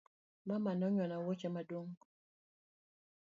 Mama 0.47 0.71
ne 0.75 0.83
onyieo 0.87 1.07
na 1.09 1.17
woche 1.25 1.47
madong’o 1.55 1.95